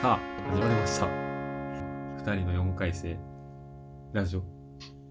[0.00, 1.06] さあ、始まりました。
[1.06, 3.18] 二人の4回生
[4.14, 4.42] ラジオ、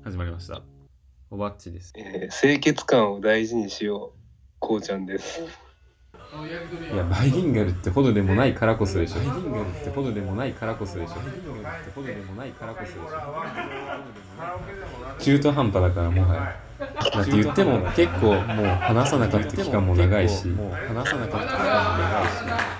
[0.03, 0.63] 始まりました。
[1.29, 1.93] おばっちです。
[1.95, 4.19] えー清潔感を大事にしよう
[4.57, 5.45] こうちゃんですい
[6.97, 9.19] や、バイリンガルってほどでもないからこそでしょ。
[9.19, 11.13] バイリンガルってほどでもないからこそでしょ。
[11.13, 13.09] バイリンガルってほどでもないからこそでしょ。
[15.19, 16.59] 中途半端だからもはや。
[17.13, 22.79] だって言っても結構もう話さなかった期間も長いし、もう話さなかった期間も長いし、話さなかった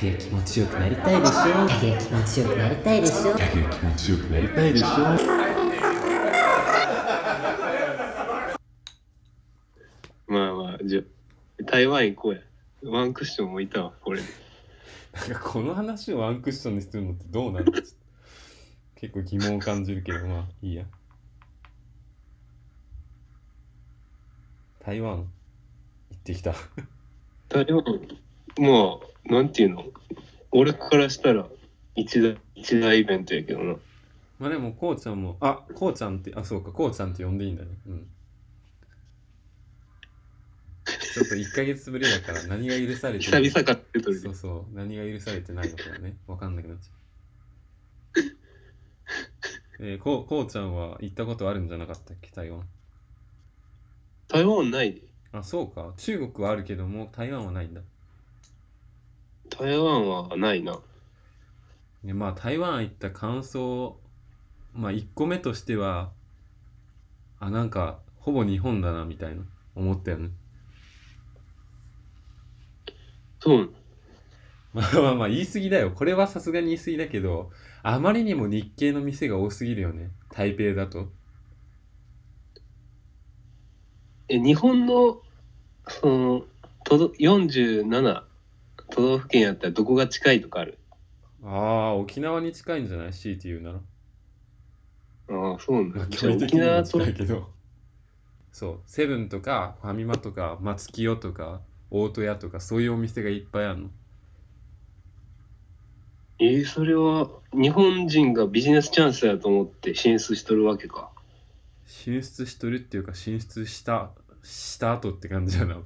[0.00, 1.32] 影気持ちよくなりたいでしょ。
[1.80, 3.34] 影気持ちよくなりたいでしょ。
[3.34, 4.86] 気持ちよくなりたいでしょ
[10.28, 11.02] まあまあじゃあ
[11.64, 12.40] 台湾行こうや。
[12.82, 14.26] ワンクッションもいたわこれで。
[15.30, 17.72] なんかこの話をワンクッションにするのってどうなの
[18.96, 20.84] 結構疑問を感じるけどまあいいや。
[24.84, 25.24] 台湾行
[26.14, 26.54] ってきた。
[27.48, 28.25] 台湾？
[28.58, 29.84] まあなんていうの？
[30.50, 31.46] 俺からしたら
[31.94, 33.76] 一大一大イベントやけどな。
[34.38, 37.70] まあでもこうちゃんもあこうちゃんってあそうかこうちゃんって呼んでいいんだね。
[37.86, 38.06] うん。
[40.84, 44.74] ちょっと1ヶ月ぶりだから何が許されて久々かってとるでそうそう。
[44.74, 46.92] 何が許されてないのかねわかんなくなっちゃう。
[49.78, 52.30] えー、こうこうちゃんは行ったことあるんじゃなかったっけ？
[52.30, 52.62] 台湾。
[54.28, 55.92] 台湾ないであそうか。
[55.96, 57.80] 中国はあるけども台湾はないんだ
[59.58, 60.78] 台湾はないな。
[62.02, 63.98] ねまあ台湾行った感想
[64.74, 66.12] まあ1個目としては
[67.40, 69.42] あなんかほぼ日本だなみたいな
[69.74, 70.30] 思ったよね。
[73.40, 73.72] そう。
[74.74, 75.90] まあまあまあ言い過ぎだよ。
[75.90, 77.50] これはさすがに言い過ぎだけど
[77.82, 80.10] あまりにも日系の店が多すぎるよね。
[80.34, 81.08] 台北だと。
[84.28, 85.22] え日本の
[85.88, 86.44] その
[86.84, 88.25] 都道47
[88.96, 90.78] 都道府県やったらどこが近いとかある？
[91.44, 93.12] ああ沖縄に近いんじゃない？
[93.12, 93.78] 強いて言うなら。
[95.28, 97.50] ああそうなんまあだ沖縄とけど。
[98.52, 98.80] そう。
[98.86, 103.90] セブンとかファミマとか松清とか大戸屋とかそういうお店がいっぱいあるの。
[106.38, 111.10] えー、それは日本人がビジネスチャンスだと思って進出しとるわけか。
[111.86, 114.10] 進出しとるっていうか進出した
[114.42, 115.78] した後って感じやな。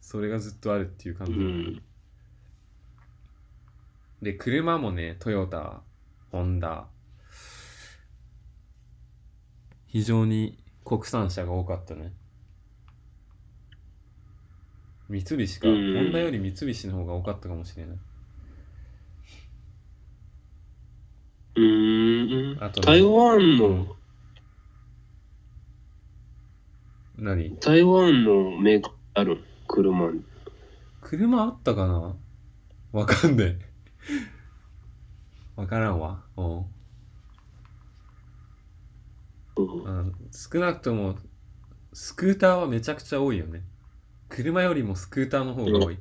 [0.00, 1.82] それがずっとあるっていう感うじ、ん。
[4.22, 5.82] で車もねトヨタ
[6.30, 6.86] ホンダ
[9.86, 12.12] 非常に国産車が多かったね。
[15.08, 15.74] 三菱か、うん。
[15.74, 17.98] ホンダより三菱の方が多かったかもしれない。
[21.56, 22.62] うーん。
[22.62, 22.86] あとね。
[22.86, 23.88] 台湾の、うん。
[27.18, 27.56] 何？
[27.56, 29.42] 台湾のメーカーある？
[29.66, 30.12] 車。
[30.12, 30.24] に。
[31.00, 32.14] 車あったかな？
[32.92, 33.58] わかんない
[35.56, 36.22] わからんわ。
[36.36, 36.42] う。
[36.42, 36.56] ん
[39.56, 39.88] うん。
[39.88, 41.16] あの少なくとも
[41.92, 43.62] スクーターはめちゃくちゃ多いよね。
[44.28, 45.98] 車よりもスクーターの方が多い。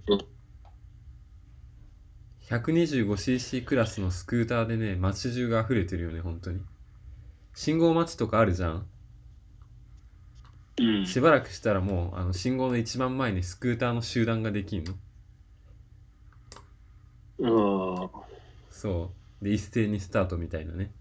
[2.49, 6.61] 125cc クラスのスクーターでね街中が溢れてるよね本当に。
[7.53, 8.87] 信号待ちとかあるじゃん。
[10.79, 11.05] うん。
[11.05, 14.93] しばらくしたらもうあの信号の一番前にスクーターの集団ができんの
[17.43, 18.09] ああ。
[18.69, 19.11] そ
[19.41, 20.91] うで一斉にスタートみたいなね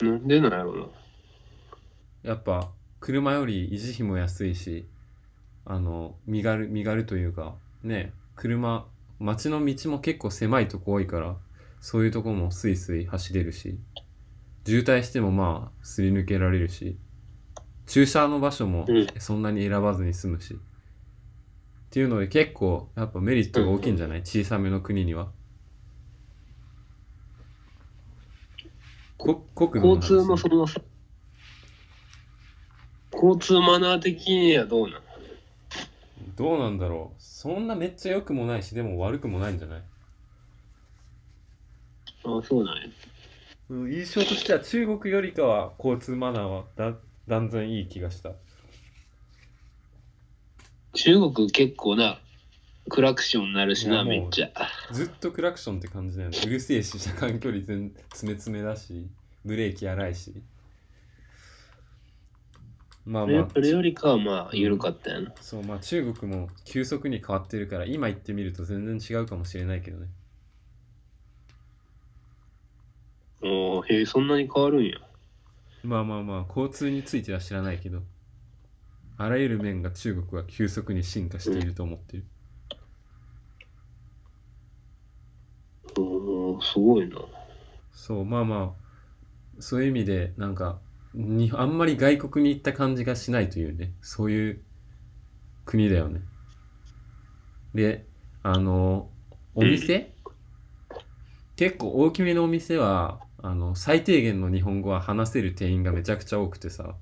[0.00, 0.86] なんでなんやろうな。
[2.22, 4.86] やっぱ車より維持費も安いし
[5.64, 8.86] あの身軽身軽というかね車
[9.20, 11.36] 街の道も結構狭いとこ多いから
[11.80, 13.78] そういうとこもスイスイ走れるし
[14.66, 16.96] 渋滞してもまあすり抜けられるし
[17.86, 20.58] 駐車の場所もうんそんなに選ばずに済むし、
[21.90, 24.20] っていうので結構やっぱメリットが大きいんじゃない？
[24.20, 25.32] 小さめの国には。
[29.18, 30.80] こ国土交通のそのさ、
[33.12, 35.02] 交通マナー的にはどうなん
[36.36, 37.22] どうなんだろう。
[37.22, 39.82] そんなめっちゃ良くもないしでも悪くもないんじゃない、
[42.24, 42.82] ああ、そうなんや。
[43.68, 46.94] うん、印象としては中国よりかは交通マナーはだ
[47.26, 48.30] 断然いい気がした
[50.92, 52.18] 中国結構な、
[52.88, 54.50] クラクションなるしな、いやもうめっちゃ。
[54.90, 59.06] ずっとクラクションって感じだよねうるせえし車間距離全詰め詰めだし
[59.44, 60.42] ブレーキ荒いし
[63.06, 65.32] まあまあそれよりかはまあ、緩かったやな。
[65.40, 70.08] そうまあ中国も急速に変わってるから今行ってみると全然違うかもしれないけどね
[73.42, 74.98] おーへえ、そんなに変わるんや。
[75.82, 78.02] まあまあまあ交通については知らないけど
[79.22, 82.24] あらゆる面が中国は急速に進化していると思ってる、
[85.98, 87.16] うん、すごいな。
[87.92, 88.74] そうまあま
[89.58, 90.78] あそういう意味でなんか
[91.12, 94.62] にあんまり外国に行った感じがしないというねそういう
[95.66, 96.22] 国だよね。
[97.74, 98.06] で
[98.42, 99.10] あの
[99.54, 100.14] お店？
[101.56, 106.94] 結構大きめのお店はあの最低限の日本語は話せる店員がめちゃくちゃ多くてさ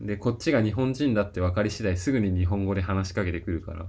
[0.00, 3.86] でこっちが日本人だって分かり次第すぐに日本語で話しかけてくるから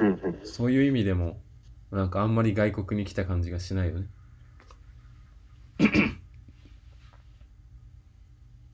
[0.00, 0.40] うんうん。
[0.44, 1.40] そういう意味でも
[1.90, 4.06] なんかあんまり外国に来た感じがしないよね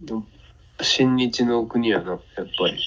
[0.00, 0.26] でも
[0.82, 2.79] 親日の国やな、やっぱり。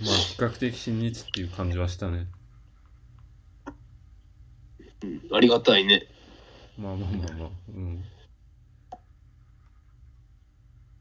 [0.00, 2.26] まあ比較的親日っていう感じはしたね
[5.02, 6.04] うん、ありがたいね。
[6.76, 8.04] まあまあまあまあうん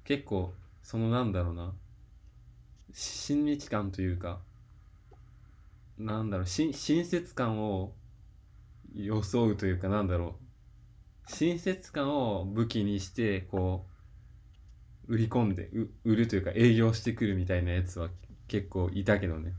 [0.08, 1.74] 結構そのなんだろうな。
[2.94, 4.40] 親日感というか
[6.00, 7.92] なんだろうし親切感を
[8.96, 10.38] 装うというかなんだろ
[11.28, 11.32] う。
[11.32, 13.86] 親切感を武器にしてこ
[15.10, 18.08] う売り込んでう売るというか営業してくるみたいなやつは
[18.48, 19.52] 結構いたけどね。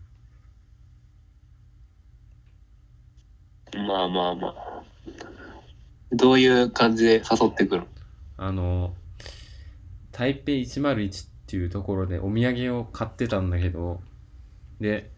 [3.74, 4.82] まあまあまあ。
[6.12, 7.82] どういう感じで誘ってくる
[8.38, 8.94] あの
[10.18, 14.00] 台北101っていうところでお土産を買ってたんだけど
[14.80, 15.12] で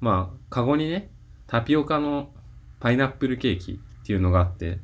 [0.00, 1.10] まあカゴにね
[1.46, 2.30] タピオカの
[2.80, 4.78] パイナップルケーキっていうのがあって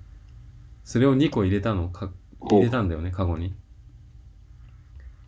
[0.85, 2.11] それを2個入れたのか
[2.51, 3.55] 入れたんだよねカゴに。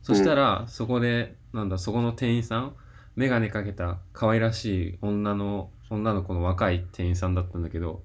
[0.02, 2.76] そしたら、そこでなんだそこの店員さん
[3.16, 8.02] 眼鏡かけた可愛らしい女の女の子の若い店員さんだったんだけど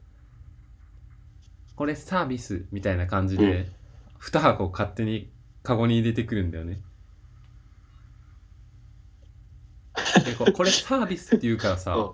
[1.75, 3.69] これサービスみたいな感じで、
[4.22, 5.30] 2箱勝手に
[5.63, 6.81] カゴに入れてくるんだよね。
[10.25, 12.12] でここれサービスって言うからさ、うん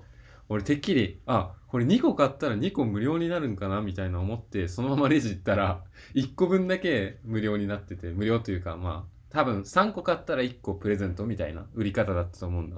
[0.49, 5.83] 俺てっきりあこれ2個買ったら2個無料になるんかなみたいな思ってそのままレジ行ったら
[6.15, 12.77] 1個分だけ無料になってて無料というかまあ多分3個買ったら1個プレゼントみたいな売り方だったと思うんだ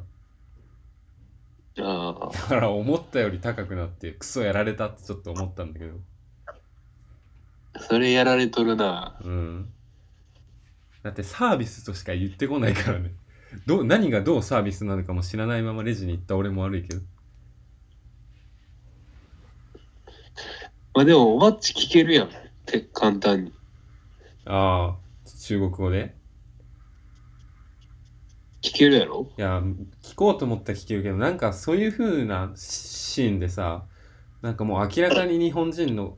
[1.79, 5.99] あだから思ったより高くなってクソやられたってちょっと思ったんだけど
[7.73, 9.19] あ、それやられとるな。
[9.23, 9.73] うん。
[11.03, 13.11] だってサービスとしか言ってこないからね。
[13.65, 17.01] どう何がどうサービスなのかも知らないままレジに行った俺も悪いけど。
[20.93, 22.27] まあでも、おばっち聞けるやん。
[22.27, 22.29] っ
[22.65, 23.53] て簡単に。
[24.45, 26.15] ああ、中国語で？
[28.61, 29.31] 聞けるやろ？
[29.37, 29.61] いや、
[30.03, 33.85] 聞こうと思ったら聞けるけど、なんかそういう風なシーンでさ、
[34.41, 36.17] なんかもう明らかに日本人の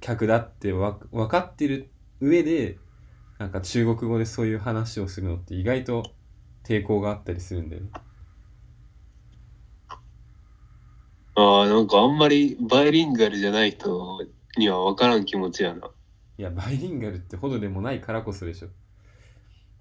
[0.00, 1.90] 客だってわ分かってる
[2.20, 2.78] 上で、
[3.38, 6.02] なんか中国語でそういう話をするのって意外と
[6.64, 7.90] 抵抗があったりするんだよね。
[11.34, 14.20] ああ、なんかあんまりバイリンガルじゃない人
[14.56, 15.90] には分からん気持ちやな。
[16.38, 18.68] いや、バイリンガルってほどでもないからこそでしょ。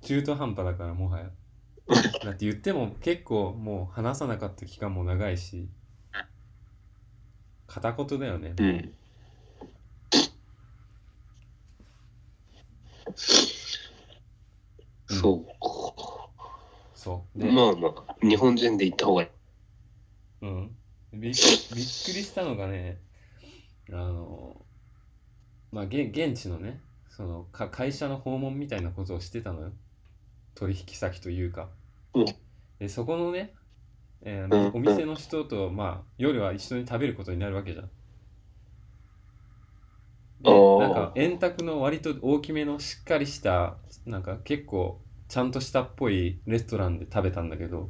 [0.02, 1.30] 中途半端だからもはや。
[2.24, 5.70] だって言っても結構もう話さなかった期間も長いし、
[7.68, 8.54] 片言だよね。
[8.58, 8.94] うん。
[15.30, 16.30] うんそうか。
[16.94, 17.40] そう。
[17.40, 19.30] で、まあまあ、日本人で行った方がいい。
[20.42, 20.78] うん。
[21.14, 23.02] びびっくりしたのがね、
[23.92, 24.66] あの、
[25.72, 29.74] まあ、現現地のね、そのか会社の訪問みたいなことをしてたのよ。
[30.56, 31.72] 取引先というか。
[32.14, 32.36] うん
[32.80, 33.54] で、そこのね、
[34.22, 37.92] えーうんお店の人と、まあ、夜は一緒に食べることになるわけじゃん。
[40.40, 47.90] で、おーなんか円卓の割と大きめのしっかりした、なんか結構ちゃんとしたっぽいレストランで食べたんだけど、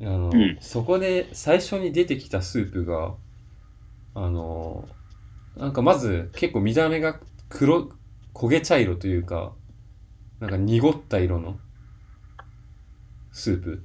[0.00, 3.14] あの、うんそこで最初に出てきたスープが、
[4.14, 4.88] あの、
[5.56, 7.90] なんかまず結構見た目が黒、
[8.34, 9.52] 焦げ茶色というか、
[10.38, 11.58] なんか濁った色の
[13.32, 13.84] スープ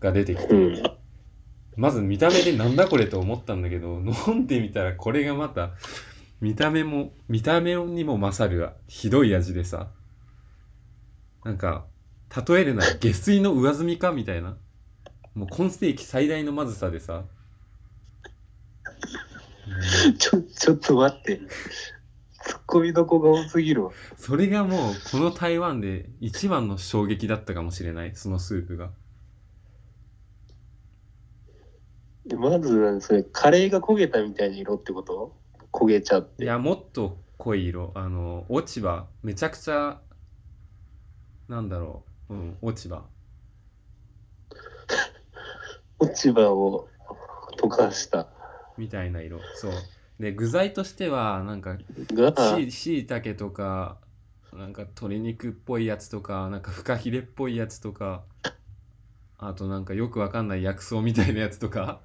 [0.00, 0.82] が出てきて、うん。
[1.76, 5.72] まず見た目でなんだこれと思ったんだけど、飲んでみたらこれがまた、
[6.40, 9.88] 見た目も、見た目にも勝るひどい味でさ、
[11.46, 11.86] なんか、
[12.48, 14.58] 例えるなら 下水の上積みかみたいな。
[15.34, 17.24] もう今世紀最大のまずさでさ、
[20.08, 21.40] う んちょ、ちょっと待って。
[22.42, 23.92] ツッコミどこが多すぎるわ。
[24.16, 28.90] それがもうこの台湾で一番の衝撃だったかもしれない、そのスープが。
[32.26, 35.36] でまず、それ、カレーが焦げたみたいな色ってこと？
[35.70, 36.42] 焦げちゃって。
[36.42, 40.00] いやもっと濃い色あの落ち葉めちゃくちゃ
[41.48, 42.34] なんだろう。
[42.34, 43.04] うん落ち葉。
[45.98, 46.88] 落ち葉を
[47.58, 48.28] 溶かした。
[48.76, 49.40] みたいな色。
[49.54, 49.72] そう。
[50.18, 51.76] で具材としてはなんか
[52.12, 53.98] が、ししいたけとか
[54.52, 58.24] なんか鶏肉っぽいやつとかなんかフカヒレっぽいやつとか
[59.38, 62.00] あとなんかよくわかんない薬草みたいなやつとか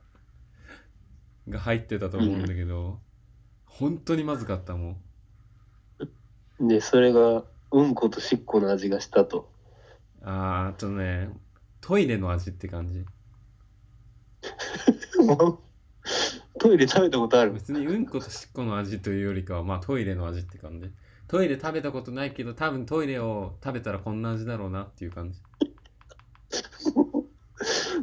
[1.48, 3.00] が入ってたと思うんだけど、
[3.66, 4.98] 本当にまずかったも
[6.60, 6.68] ん。
[6.68, 9.50] で、それが、うんことしっこの味がしたと。
[10.22, 11.30] あーあとね
[11.82, 13.06] トイレの味って感じ。
[16.60, 17.54] トイレ食べたことある？
[17.54, 20.92] 別にうんことしっこの味というよりかはまあトイレの味って感じ。
[21.28, 25.40] トイレ食べたことないけど多分トイレを食べたらこんな味だろうなっていう感じ。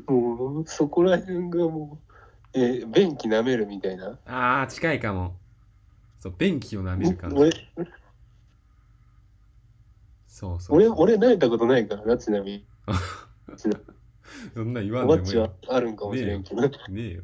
[0.06, 2.00] もう、そこら辺がも
[2.54, 4.18] う、えー便器舐めるみたいな？
[4.24, 5.36] あー近いかも。
[6.20, 7.36] そう便器を舐める感じ。
[7.36, 7.50] 俺、
[10.38, 10.76] そうそう。
[10.76, 12.66] 俺、俺慣れたことないからな、ちなみに。
[14.54, 15.36] そんな言わおんでもいい。
[15.36, 16.62] はあるんかもしれんけど。
[16.62, 16.70] ね。
[16.96, 17.22] えよ。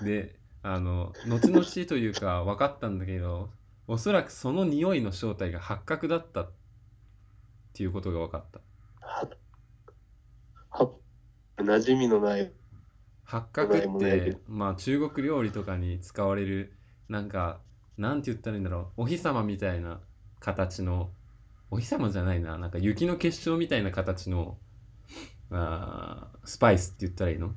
[0.00, 3.50] であの後々というか分かったんだけど
[3.86, 6.52] おそらくその匂いの正体が八角だったっ
[7.74, 8.60] ていうことが分かった。
[9.00, 9.28] は、
[10.70, 10.90] は、
[11.58, 12.50] 馴染みのない。
[13.24, 14.38] 八角ってど。
[14.46, 16.72] まあ中国料理とかに使われる
[17.10, 17.60] なんか
[17.98, 19.02] なんて言ったらいいんだろう。
[19.02, 20.00] お日様みたいな
[20.40, 21.10] 形の
[21.70, 22.56] お日様じゃないな。
[22.58, 24.56] なんか雪の結晶みたいな形の
[25.50, 27.52] あースパイスって言ったらいいの？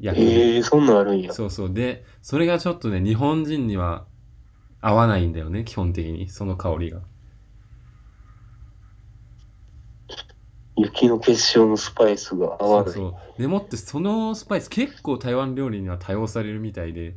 [0.00, 0.22] 薬。
[0.22, 1.32] えー、そんなんあるんや。
[1.32, 1.72] そうそう。
[1.72, 4.06] でそれがちょっとね日本人には
[4.80, 6.28] 合わないんだよね基本的に。
[6.28, 7.02] その香りが。
[10.76, 12.92] 雪の結晶のスパイスが合わない。
[12.94, 13.40] そうそう。
[13.42, 17.16] でもってそのスパイス結構台湾料理には多用されるみたいで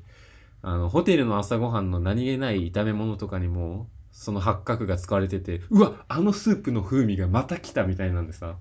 [0.61, 8.55] あのホテルの朝ごはんの何気ない炒め物とかにもその八角が使われててうわあのスープの風味がまた来たみたいなんでさ。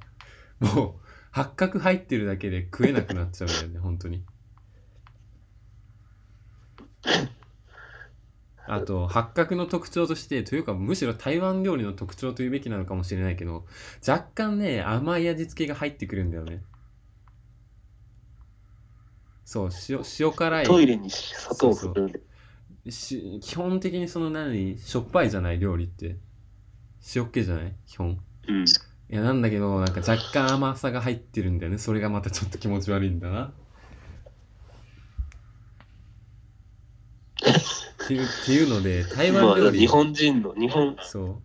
[0.62, 4.25] もう八角入ってるだけで食えなくなっちゃうんだよね 本当に。
[8.64, 13.66] あと八角の特徴としてというかむしろ台湾料理の特徴というべきなのかもしれないけど
[14.06, 16.62] 若干ね甘い味付けが入ってくるんだよね。
[19.44, 20.64] そう塩塩辛い。
[20.64, 22.21] トイレに砂糖を振るんで。
[22.90, 26.16] し基本的にその何しょっぱいじゃない料理って。
[27.16, 27.74] 塩っ気じゃない？
[27.86, 28.18] 基本。
[28.48, 28.64] うん。
[28.64, 28.66] い
[29.08, 31.78] やなんだけどなんか若干甘さが入ってるんだよね。
[31.78, 33.52] それがまたちょっと気持ち悪いんだな。
[38.04, 41.42] っていうっていうので台湾まあ、料理、日本人の、日本、そう。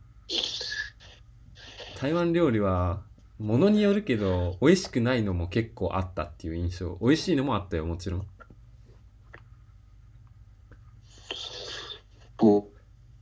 [2.00, 3.02] 台湾料理は
[3.40, 6.98] ものによるけど美味しくないのも結構あったっていう印象。
[7.02, 8.28] 美味しいのもあったよもちろん
[12.38, 12.78] こう、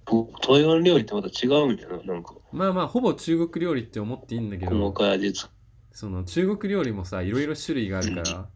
[0.05, 5.49] こう台湾料理ってまた違うんやな、なんか、まあまあほぼ中国料理って思っていいんだけ細どかい味付
[5.91, 8.49] その中国料理もさいろいろ種類があるから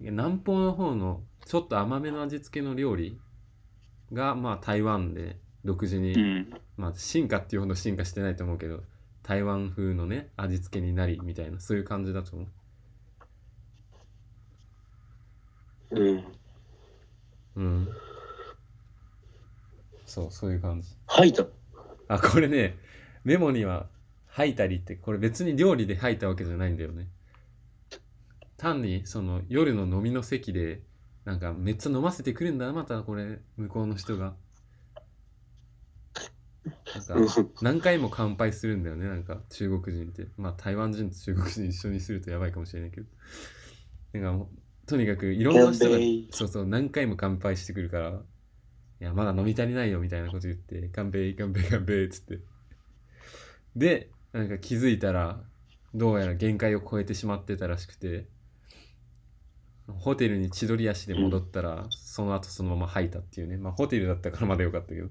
[0.00, 3.18] 南方の方のちょっと甘めの味付けの料理
[4.12, 6.20] がまあ台湾で独自に、け。
[6.20, 6.60] うん。
[6.76, 8.82] まあ進化っていうほど進化してないと思うけど
[9.22, 12.46] 台湾風のね味付けになりみたいなそういう感じだと思
[15.90, 16.24] ううん。
[17.56, 17.88] うん
[20.06, 20.88] そうそういう感じ。
[21.06, 21.46] 吐いた。
[22.08, 22.78] あこれね
[23.24, 23.88] メモには
[24.26, 27.08] 吐いたりってこれ別に料理で吐いたわけじゃないんだよね。
[28.56, 30.82] 単にその夜の飲みの席で
[31.24, 34.34] なんかめっちゃ飲ませてくるんだなまたこれ向こうの人が。
[37.08, 37.26] なんうん。
[37.28, 40.28] か何回も乾杯するんだよねなんか中国人って。
[40.36, 43.06] まあ台湾人と中国人一緒にするとやばいかもしれないけど。
[44.12, 44.46] なんか
[44.86, 45.98] とにかくいろんな人が
[46.30, 48.22] そうそう何回も乾杯してくるから
[49.00, 52.38] いやまだ飲み足りないよみたいなこと言って乾杯乾杯乾杯っつって。
[53.74, 55.40] でなんか気づいたら
[55.94, 58.26] どうやら限界を超えてしまってたらしくて
[60.00, 63.56] ホテルに千鳥足で戻ったら、その後そのまま吐いたっていうね。
[63.56, 65.08] まあホテルだったからまだよかったけど。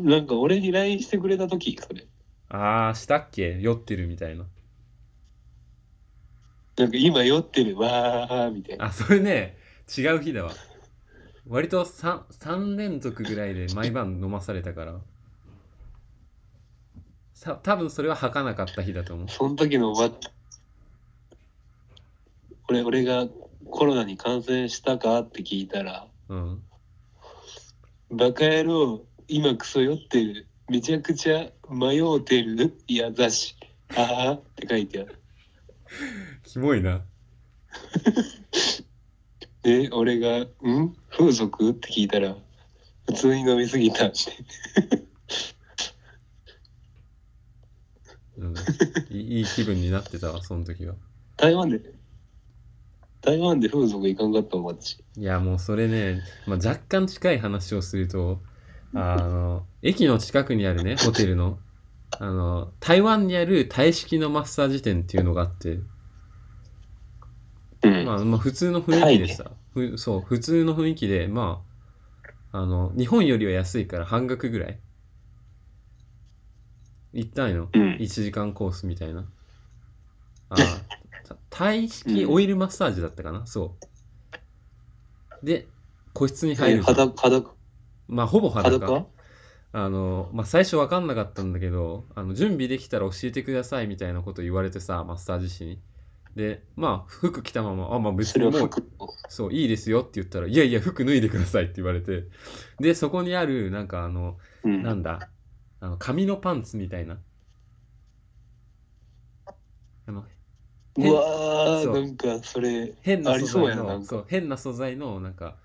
[0.00, 2.04] なんか俺に LINE してくれた時それ。
[2.48, 3.60] あーしたっけ？
[3.60, 4.44] 酔ってるみたいな。
[6.76, 8.86] なんか今酔ってるわーみたいな。
[8.86, 9.56] あそれね
[9.96, 10.52] 違う日だわ
[11.46, 14.94] 割と 3, 3連続ぐらいで毎晩飲まされたから
[17.32, 20.10] さ多分それは吐かなかった日だと思うその時のおば
[22.68, 23.26] 俺、俺が
[23.70, 26.62] コロナに感染したかって聞いたら、うん
[28.10, 30.46] バカ野郎、今クソ酔ってる。
[30.70, 32.74] めちゃくちゃ迷うてる。
[32.86, 33.54] いやだし。
[33.94, 35.18] ああって書いてある。
[36.44, 37.02] キモいな
[39.62, 40.94] で、俺が、ん？
[41.10, 41.70] 風俗？
[41.70, 42.36] って聞いたら、
[43.06, 44.16] 普通に飲みすぎたって。
[48.38, 48.54] うん、
[49.10, 50.94] いい気分になってたわその時は
[51.36, 51.80] 台湾で、
[53.20, 55.02] 台湾で風俗行かんかったもん、私。
[55.16, 58.40] いやもうそれね、まあ、若干近い話をすると
[58.94, 61.58] あの駅の近くにあるねホテルの
[62.10, 65.88] あの台湾にあるタイ式のマッサージ店っていうのがあって、うん。
[68.08, 71.62] まあ、まあ普通の雰囲気でさ、ふそう普通の雰囲気でま
[72.52, 74.78] ああの日本よりは安いから半額ぐらい？
[77.12, 77.96] 行ったんよ、うん。
[77.96, 79.26] 1時間コースみたいな。
[80.50, 80.56] あ
[81.26, 83.76] たタイ式オイルマッサージだったかな、そ
[85.42, 85.46] う。
[85.46, 85.66] で
[86.14, 87.50] 個室に入える裸、裸、
[88.08, 88.78] まあほぼ裸。
[88.78, 89.06] 裸？
[89.70, 95.78] あの、まあ、最初分かんなかったんだけどあの準備できたら教えてくださいみたいなこと言われてさマッサージ師に
[96.34, 98.70] でまあ服着たままあまあ別にもう。
[99.28, 102.24] そういいですよって言ったらいやいや服脱いでくださいって言われて。
[102.80, 104.82] でそこにあるなんかあのうん。
[104.82, 105.28] なんだ
[105.80, 107.18] あの紙のパンツみたいな。
[110.06, 110.24] あの
[110.96, 115.56] うわー、なんか、それ、変な素材のそう変な素材のなんか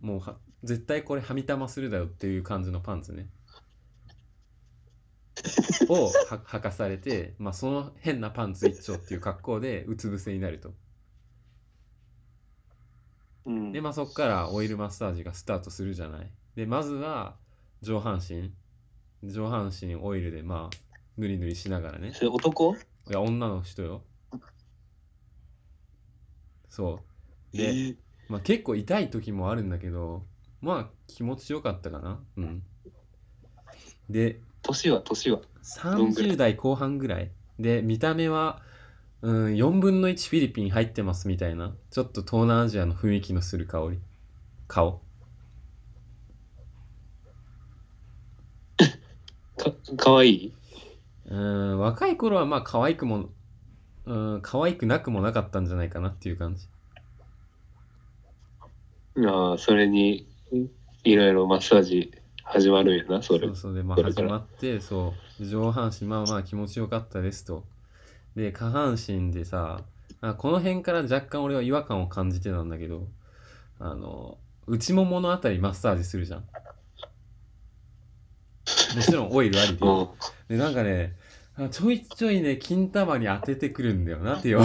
[0.00, 3.28] もうは絶対これはみ玉するだよっていう感じのパンツね
[5.88, 10.72] をは履かされて、まあ、その変なパンツ一丁っていう格好でうつ伏せになると。
[13.46, 13.72] うん。
[13.72, 16.30] でまあそこからオイルマッサージがスタートするじゃない。
[16.56, 17.36] でまずは
[17.82, 18.52] 上半身。
[19.22, 20.76] 上半身オイルでまあ
[21.16, 22.12] ぬりぬりしながらね。
[22.12, 22.74] それ男？
[22.74, 22.76] い
[23.10, 24.02] や女の人よ。
[26.68, 27.00] そ
[27.52, 27.56] う。
[27.56, 27.96] で、えー。
[28.28, 30.24] まあ結構痛い時もあるんだけど
[30.60, 32.20] まあ気持ちよかったかな。
[32.36, 32.62] うん。
[34.10, 35.40] で年は、年は。
[35.84, 38.60] どんぐらい？30代後半ぐらいで見た目は、
[39.22, 43.98] うん、4分の1フィリピン入ってますみたいなちょっと東南アジアの雰囲気のする香り。
[44.66, 45.00] 顔。
[49.56, 50.52] か、かわいい？
[51.26, 53.30] うん若い頃はまあ可愛くも
[54.04, 56.68] うん可愛くなくもなかったんじゃないかなっていう感じ。
[59.26, 60.26] ああ、それに、
[61.04, 62.12] いろいろマッサージ
[62.42, 63.46] 始まるんやな、それ。
[63.46, 63.56] そう。
[63.56, 65.12] そうでまあ始まってそう。
[65.12, 67.64] で上半身まあまあ気持ちよかったですと。
[68.36, 69.80] で下半身でさ
[70.20, 73.06] あこの辺から若干俺は違和感を感じてたんだけど
[73.78, 76.40] あの内もものあたりマッサージするじゃん。
[76.40, 76.46] も
[79.02, 79.86] ちろんオイルありで。
[79.86, 80.08] うん。
[80.48, 81.14] でなんかね
[81.56, 84.62] あちょいちょいね金玉に当ててくるんだよな手を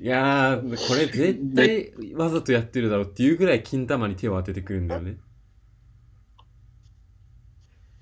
[0.00, 5.16] いやーこれ絶対わざとやってるだろうっていうぐらい金玉に手を当ててくるんだよね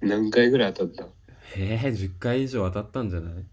[0.00, 1.12] 何回ぐらい当たった？
[1.58, 3.44] へえ10回以上当たったんじゃない？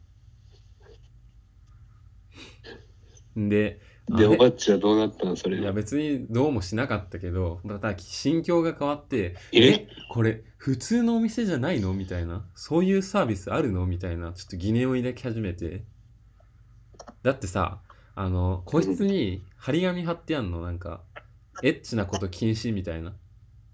[3.38, 3.82] で
[4.12, 5.36] あで、れおばっちはどうなったの？
[5.36, 11.94] それいや別にどうもしなかったけどまた心境が変わってえこれ普通のお店じゃないの？
[11.94, 12.46] みたいな。
[12.56, 13.86] そういうサービスあるの？
[13.86, 14.34] みたいな。
[14.34, 15.84] ちょっと疑念を抱き始めて。
[17.24, 17.82] だってさ
[18.16, 20.62] あの個室に張り紙貼ってあんの？
[20.62, 21.02] なんか
[21.64, 22.74] エッチなこと禁止？
[22.74, 23.14] みたいな。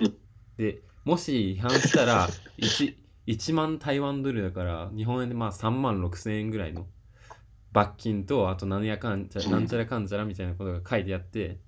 [0.02, 0.18] うん。
[0.58, 2.96] でもし違反したら 1,
[3.28, 6.88] 1万台湾ドルだから日本円でまあ3万6千円ぐらいの
[7.72, 11.60] 罰金とあと何やかんちゃなんちゃらかんちゃらみたいなことが書いてあって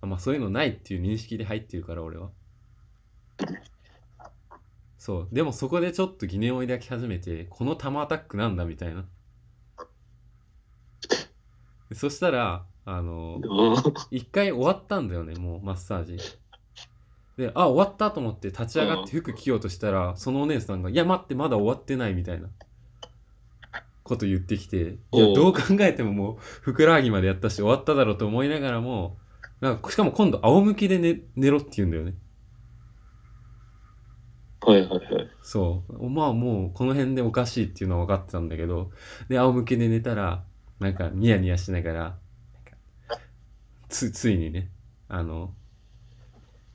[0.00, 2.30] あまあそういうのないっていう認識で入ってるから俺は。
[4.96, 5.28] そう。
[5.32, 9.06] でもそこでちょっと疑念を抱き始めてこのタマアタックなんだみたいな。
[11.88, 13.74] でそしたらあのうん
[14.10, 16.18] 一回終わったんだよねもうマッサージ
[17.40, 22.48] であ終わったと思って立ち上がって服着ようとしたらそのお姉さんが「いや待ってまだ終わってない」みたいな。
[24.02, 29.18] こと言ってきていやどう考えてももうふくらはぎまでやったし終わっただろうと思いながらも
[29.60, 32.14] なんかしかも今度仰向きで寝寝ろって言うんだよね。
[34.62, 35.30] はいはいはい。
[35.42, 36.10] そう。
[36.10, 38.90] まあもうこの辺でおかしいっていうのは分かってたんだけど
[39.28, 40.44] で仰向けで寝たら
[40.80, 42.18] なんかニヤニヤしながら
[43.88, 44.70] つついにね
[45.08, 45.54] あの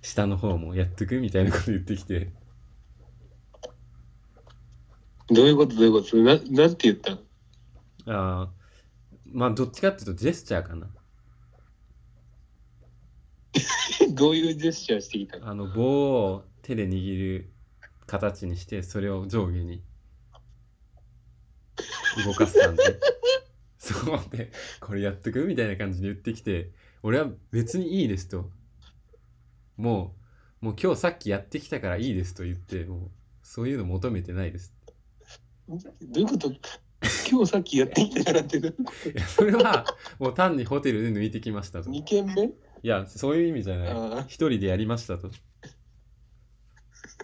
[0.05, 2.29] 下の方もやっとくみたいなこと言ってきて。
[5.31, 6.15] どういうことどういうこと？
[6.17, 7.11] ななんて言った？
[7.11, 7.19] の
[8.05, 8.49] あー
[9.33, 10.87] まあどっちかっていうとジェスチャーかな。
[14.13, 15.39] どういうジェスチャーしてきた？
[15.39, 17.49] のあの棒を手で握る
[18.05, 19.81] 形にしてそれを上下に。
[22.23, 22.83] 動かす感じ。
[23.79, 25.45] そうでこれやっとく？
[25.45, 26.69] みたいな感じで言ってきて
[27.01, 28.51] 俺は別にいいですと
[29.77, 30.15] も
[30.61, 33.09] うもう今日さっきやってきたからいいですと言ってもう
[33.43, 34.73] そういうの求めてないです。
[35.67, 36.51] どういうこと？
[37.29, 38.71] 今日さっきやってきたからっていや
[39.27, 39.85] それは
[40.19, 41.89] もう単にホテルで抜いてきましたと。
[41.91, 42.51] い2軒目？
[42.83, 44.23] やそういう意味じゃない。
[44.27, 45.29] 一人でやりましたと。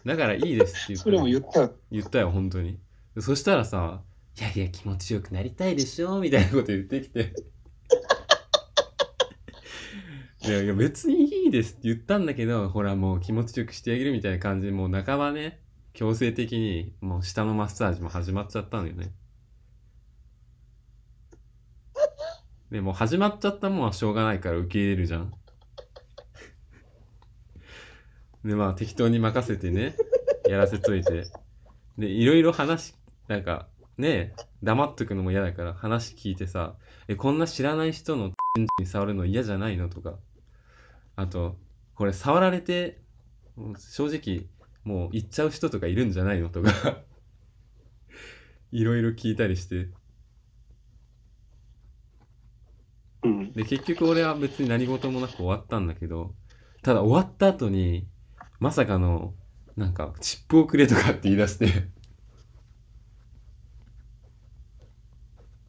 [0.05, 1.03] だからいいですって言った。
[1.03, 1.71] それも言った。
[1.91, 2.79] 言ったよ本当に。
[3.19, 4.01] そしたらさ
[4.39, 7.33] 「いやいや気持ちよくなりたいでしょ」みたいなこと言ってきて
[10.43, 15.59] いやいや別にいいですって言ったんだけどほらもう気持ちよくしてあげるみたいな感じでもう半ばね
[15.93, 19.11] 強制的にもう下のマッサージも始まっちゃったんだよね。
[22.71, 25.31] でも始まっちゃったもんはしょうがないから受け入れるじゃん。
[28.43, 29.95] でまあ適当に任せてね
[30.49, 31.25] やらせといて。
[31.99, 32.95] でいろいろ話
[33.27, 36.75] なんかね黙っとくのも嫌だから話聞いてさ
[37.07, 38.31] えこんな知らない人の
[38.79, 40.17] に触るの嫌じゃないのとか。
[41.21, 41.57] あと
[41.93, 42.99] これ触られて
[43.77, 44.47] 正直
[44.83, 46.71] もう行っちゃう人とかいるんじゃないのとか
[48.71, 49.89] いろいろ聞いたりして。
[53.23, 53.51] うん。
[53.53, 56.33] で結局俺は別に何事もなく終わったんだけど
[56.81, 58.07] ただ終わった後に
[58.59, 59.35] まさかの
[59.75, 61.89] なんかチップをくれとかって言い出して。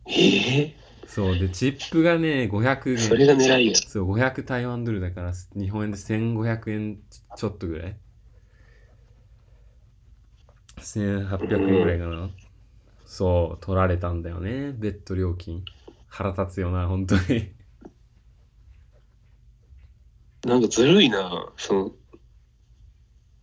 [0.06, 0.81] ええ
[1.14, 6.98] そうでチップがね500それが狙いやそう500台湾ドルだから日本円で1500円
[7.36, 7.96] ちょっとぐらい。
[10.78, 12.30] 1800円ぐらいかな、
[13.04, 14.72] そう取られたんだよね。
[14.72, 15.62] ベッド料金。
[16.08, 17.52] 腹立つよな本当に。
[20.46, 21.52] なんかずるいな。
[21.58, 21.92] その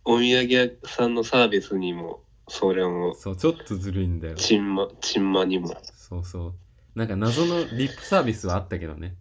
[0.04, 3.14] お土産屋さんのサービスにもそれも。
[3.14, 4.34] そうちょっとずるいんだよ。
[4.34, 5.72] チンマチンマにも。
[5.94, 6.54] そうそう
[6.94, 9.14] なんか謎のリップサービスはあったけどね。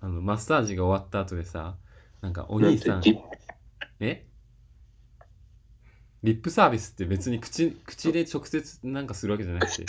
[0.00, 1.76] あのマッサージが終わった後でさ
[2.20, 3.02] なんかお兄さん
[4.00, 4.26] え？
[6.24, 9.86] リップサービスって別に口口で直接なんかするわけじゃなくて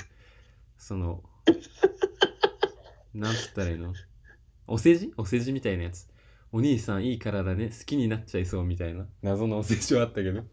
[0.78, 1.24] その
[3.14, 3.94] なんつったらいいの？
[4.68, 5.14] お世辞？
[5.18, 6.08] お世辞みたいなやつ。
[6.52, 10.44] お兄さんいい体ね好きになっちゃいそうみたいな謎のお世辞はあったけど。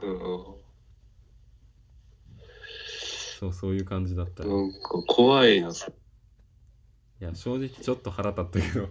[0.00, 0.57] うん
[3.38, 5.72] そうそういう感じだった、いなんか怖いな。
[5.72, 5.92] そ
[7.20, 8.88] や正直ちょっと腹立ったけど。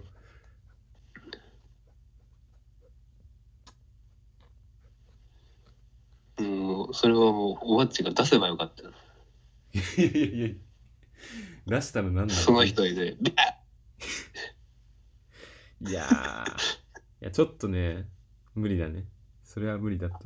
[6.38, 6.42] う
[6.90, 8.84] んそれはもうおばっちが出せばよかった。
[8.84, 8.92] よ
[9.74, 10.54] いやいやいや
[11.66, 16.08] 出したらなんだろうその人でビャいやー。
[17.20, 18.08] いやちょっとね
[18.54, 19.04] 無理だね。
[19.44, 20.18] それは無理だった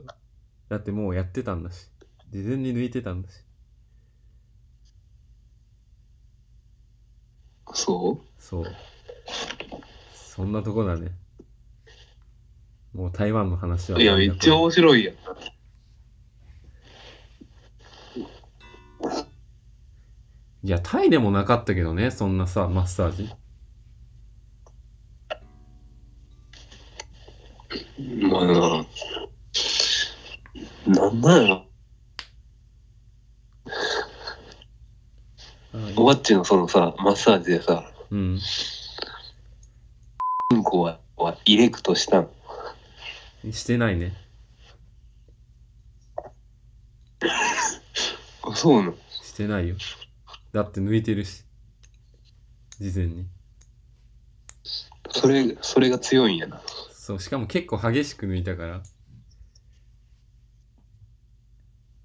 [0.68, 1.88] だってもうやってたんだし。
[2.30, 8.64] 事前に抜いてたんだしーそそう。
[10.14, 11.12] そんなとこだね。
[12.94, 15.14] もう台湾の話はういやめっちゃ面白いやん。
[20.64, 23.30] いやタイでもなかったけどねそんなさマッサージ。
[28.26, 28.52] まあな
[30.86, 31.71] なんなん
[36.06, 38.38] やろあおばっちのそのさマッサージでさうん。
[40.52, 42.30] うんこははイレクトしたん。
[43.50, 44.14] してないね。
[48.42, 48.94] あ そうなの？
[49.22, 49.76] してないよ。
[50.52, 51.44] だって抜いてるし。
[52.80, 53.26] 事前に。
[55.10, 56.60] それそれが強いんやな。
[56.92, 58.82] そうしかも結構激しく抜いたから。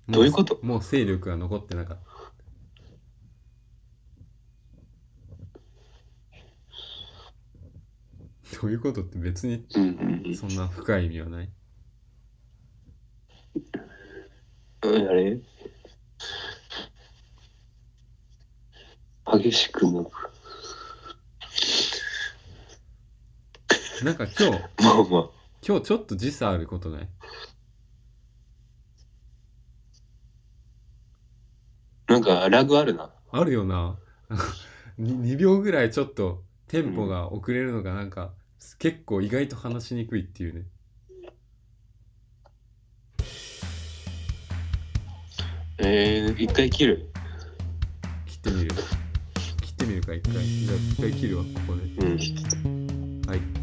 [0.10, 0.60] どういうこと？
[0.64, 2.00] もう勢力が残ってなかっ
[8.62, 9.66] どういうことって別に
[10.36, 11.52] そんな深い意味はない。
[14.84, 15.08] うん。
[15.08, 15.42] あれ？
[19.26, 20.12] 激しく抜く。
[24.04, 24.52] なんか今日
[24.84, 25.30] まあまあ。
[25.68, 27.10] 今日ちょっと時差あることない？
[32.08, 33.12] なんかラグあるな。
[33.32, 34.00] あるよな。
[35.00, 38.34] 2, 秒ぐらいちょっとテンポが遅れるのがなんか
[38.80, 40.66] 結構意外と話しにくいっていうね。
[45.80, 47.10] えー、一回切る。
[48.26, 48.70] 切ってみる。
[49.62, 50.44] 切ってみるか一回。
[50.44, 51.82] じゃあ一回切るわここで。
[52.06, 53.57] うんはい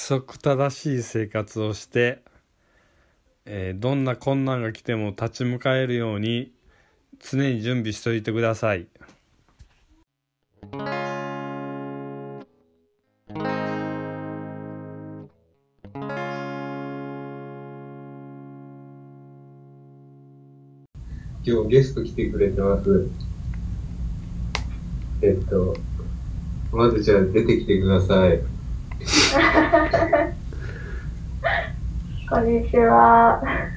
[0.00, 2.22] 則正しい生活をして、
[3.44, 6.52] えーどんな困難が来ても立ち向かえるように
[7.18, 8.86] 常に準備しておいてください。
[21.42, 23.08] 今日ゲスト来てくれてます。
[25.22, 25.76] えっと、
[26.72, 28.59] まずじゃあ出てきてください。
[32.28, 33.69] こんにちは。